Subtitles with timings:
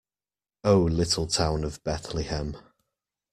[0.63, 2.57] O little town of Bethlehem.